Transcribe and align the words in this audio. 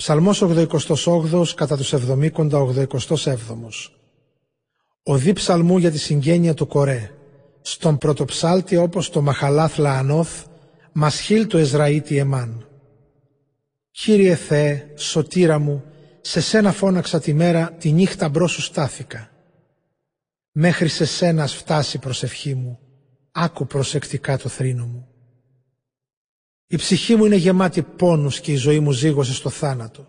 Ψαλμός 0.00 0.42
88 0.42 1.44
κατά 1.54 1.76
τους 1.76 1.94
70 1.94 2.30
87 2.98 3.36
Ο 5.02 5.16
δι 5.16 5.32
ψαλμού 5.32 5.78
για 5.78 5.90
τη 5.90 5.98
συγγένεια 5.98 6.54
του 6.54 6.66
Κορέ. 6.66 7.10
Στον 7.60 7.98
πρωτοψάλτη 7.98 8.76
όπως 8.76 9.10
το 9.10 9.22
Μαχαλάθ 9.22 9.78
Λαανόθ, 9.78 10.44
Μασχίλ 10.92 11.46
το 11.46 11.58
Εζραήτη 11.58 12.16
Εμάν. 12.16 12.66
Κύριε 13.90 14.34
Θεέ, 14.34 14.86
σωτήρα 14.96 15.58
μου, 15.58 15.84
σε 16.20 16.40
σένα 16.40 16.72
φώναξα 16.72 17.20
τη 17.20 17.34
μέρα, 17.34 17.72
τη 17.78 17.92
νύχτα 17.92 18.28
μπρος 18.28 18.52
σου 18.52 18.62
στάθηκα. 18.62 19.30
Μέχρι 20.52 20.88
σε 20.88 21.04
σένα 21.04 21.46
φτάσει 21.46 21.96
η 21.96 22.00
προσευχή 22.00 22.54
μου, 22.54 22.78
άκου 23.32 23.66
προσεκτικά 23.66 24.38
το 24.38 24.48
θρήνο 24.48 24.84
μου. 24.86 25.09
Η 26.72 26.76
ψυχή 26.76 27.16
μου 27.16 27.24
είναι 27.24 27.36
γεμάτη 27.36 27.82
πόνους 27.82 28.40
και 28.40 28.52
η 28.52 28.56
ζωή 28.56 28.80
μου 28.80 28.90
ζήγωσε 28.90 29.34
στο 29.34 29.50
θάνατο. 29.50 30.06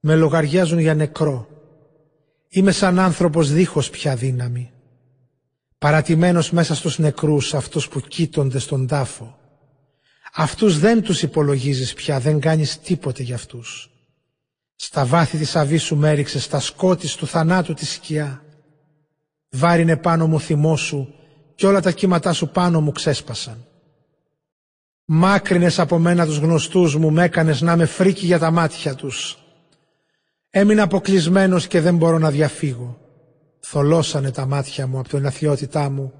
Με 0.00 0.16
λογαριάζουν 0.16 0.78
για 0.78 0.94
νεκρό. 0.94 1.48
Είμαι 2.48 2.72
σαν 2.72 2.98
άνθρωπος 2.98 3.52
δίχως 3.52 3.90
πια 3.90 4.16
δύναμη. 4.16 4.72
Παρατημένος 5.78 6.50
μέσα 6.50 6.74
στους 6.74 6.98
νεκρούς 6.98 7.54
αυτούς 7.54 7.88
που 7.88 8.00
κοίτονται 8.00 8.58
στον 8.58 8.86
τάφο. 8.86 9.38
Αυτούς 10.34 10.78
δεν 10.78 11.02
τους 11.02 11.22
υπολογίζεις 11.22 11.94
πια, 11.94 12.20
δεν 12.20 12.40
κάνεις 12.40 12.80
τίποτε 12.80 13.22
για 13.22 13.34
αυτούς. 13.34 13.90
Στα 14.76 15.04
βάθη 15.04 15.38
της 15.38 15.56
αβίσου 15.56 15.86
σου 15.86 15.96
μέριξε, 15.96 16.40
στα 16.40 16.60
σκότης 16.60 17.14
του 17.14 17.26
θανάτου 17.26 17.74
τη 17.74 17.86
σκιά. 17.86 18.44
Βάρινε 19.50 19.96
πάνω 19.96 20.26
μου 20.26 20.40
θυμό 20.40 20.76
σου 20.76 21.14
και 21.54 21.66
όλα 21.66 21.80
τα 21.80 21.90
κύματά 21.90 22.32
σου 22.32 22.48
πάνω 22.48 22.80
μου 22.80 22.92
ξέσπασαν. 22.92 23.66
Μάκρινες 25.14 25.78
από 25.78 25.98
μένα 25.98 26.26
τους 26.26 26.36
γνωστούς 26.36 26.96
μου, 26.96 27.10
με 27.10 27.24
έκανες 27.24 27.60
να 27.60 27.76
με 27.76 27.86
φρίκι 27.86 28.26
για 28.26 28.38
τα 28.38 28.50
μάτια 28.50 28.94
τους. 28.94 29.38
Έμεινα 30.50 30.82
αποκλεισμένος 30.82 31.66
και 31.66 31.80
δεν 31.80 31.96
μπορώ 31.96 32.18
να 32.18 32.30
διαφύγω. 32.30 32.98
Θολώσανε 33.60 34.30
τα 34.30 34.46
μάτια 34.46 34.86
μου 34.86 34.98
από 34.98 35.08
την 35.08 35.26
αθιότητά 35.26 35.90
μου. 35.90 36.12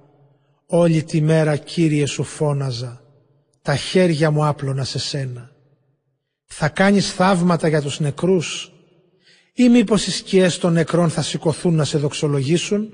Όλη 0.67 1.03
τη 1.03 1.21
μέρα, 1.21 1.57
Κύριε, 1.57 2.07
σου 2.07 2.23
φώναζα. 2.23 3.03
Τα 3.62 3.77
χέρια 3.77 4.31
μου 4.31 4.47
άπλωνα 4.47 4.84
σε 4.84 4.99
σένα. 4.99 5.51
Θα 6.47 6.69
κάνεις 6.69 7.12
θαύματα 7.12 7.69
για 7.69 7.83
τους 7.83 8.01
νεκρούς 8.01 8.73
ή 9.53 9.69
μήπως 9.69 10.06
οι 10.06 10.11
σκιές 10.11 10.59
των 10.59 10.73
νεκρών 10.73 11.11
θα 11.11 11.23
σηκωθούν 11.23 11.75
να 11.75 11.84
σε 11.84 11.99
δοξολογήσουν; 11.99 12.89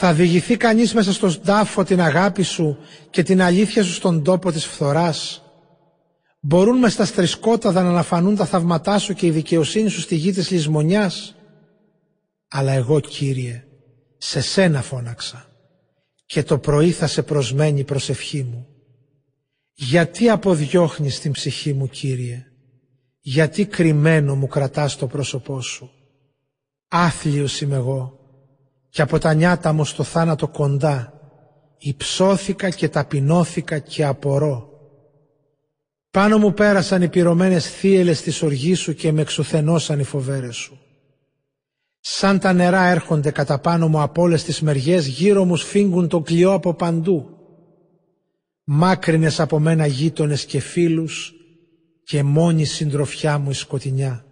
Θα 0.00 0.12
διηγηθεί 0.12 0.56
κανείς 0.56 0.94
μέσα 0.94 1.12
στον 1.12 1.40
τάφο 1.44 1.84
την 1.84 2.00
αγάπη 2.00 2.42
σου 2.42 2.78
και 3.10 3.22
την 3.22 3.42
αλήθεια 3.42 3.82
σου 3.84 3.92
στον 3.92 4.22
τόπο 4.24 4.52
της 4.52 4.66
φθοράς. 4.66 5.42
Μπορούν 6.40 6.78
μες 6.78 6.92
στα 6.92 7.04
στρισκόταδα 7.04 7.82
να 7.82 7.88
αναφανούν 7.88 8.36
τα 8.36 8.44
θαυματά 8.44 8.98
σου 8.98 9.14
και 9.14 9.26
η 9.26 9.30
δικαιοσύνη 9.30 9.88
σου 9.88 10.00
στη 10.00 10.14
γη 10.14 10.32
της 10.32 10.50
λησμονιάς. 10.50 11.34
Αλλά 12.48 12.72
εγώ 12.72 13.00
Κύριε, 13.00 13.64
σε 14.18 14.40
σένα 14.40 14.82
φώναξα 14.82 15.46
και 16.26 16.42
το 16.42 16.58
πρωί 16.58 16.90
θα 16.90 17.06
σε 17.06 17.22
προσμένει 17.22 17.80
η 17.80 17.84
προσευχή 17.84 18.42
μου. 18.42 18.66
Γιατί 19.74 20.28
αποδιώχνεις 20.28 21.20
την 21.20 21.32
ψυχή 21.32 21.72
μου 21.72 21.88
Κύριε, 21.88 22.44
γιατί 23.20 23.66
κρυμμένο 23.66 24.34
μου 24.36 24.46
κρατάς 24.46 24.96
το 24.96 25.06
πρόσωπό 25.06 25.60
σου; 25.60 25.90
Άθλιος 26.88 27.60
είμαι 27.60 27.76
εγώ 27.76 28.17
και 28.90 29.02
από 29.02 29.18
τα 29.18 29.34
νιάτα 29.34 29.72
μου 29.72 29.84
στο 29.84 30.02
θάνατο 30.02 30.48
κοντά 30.48 31.12
υψώθηκα 31.78 32.70
και 32.70 32.88
ταπεινώθηκα 32.88 33.78
και 33.78 34.04
απορώ. 34.04 34.68
Πάνω 36.10 36.38
μου 36.38 36.54
πέρασαν 36.54 37.02
οι 37.02 37.08
πυρωμένες 37.08 37.70
θύελες 37.70 38.22
της 38.22 38.42
οργής 38.42 38.80
σου 38.80 38.94
και 38.94 39.12
με 39.12 39.20
εξουθενώσαν 39.20 39.98
οι 39.98 40.02
φοβέρες 40.02 40.56
σου. 40.56 40.78
Σαν 42.00 42.38
τα 42.38 42.52
νερά 42.52 42.84
έρχονται 42.84 43.30
κατά 43.30 43.58
πάνω 43.58 43.88
μου 43.88 44.00
από 44.00 44.22
όλες 44.22 44.44
τις 44.44 44.60
μεριές, 44.60 45.06
γύρω 45.06 45.44
μου 45.44 45.56
σφίγγουν 45.56 46.08
το 46.08 46.20
κλειό 46.20 46.52
από 46.52 46.74
παντού. 46.74 47.26
Μάκρινες 48.64 49.40
από 49.40 49.58
μένα 49.58 49.86
γείτονες 49.86 50.44
και 50.44 50.60
φίλους 50.60 51.32
και 52.04 52.22
μόνη 52.22 52.64
συντροφιά 52.64 53.38
μου 53.38 53.50
η 53.50 53.54
σκοτεινιά. 53.54 54.24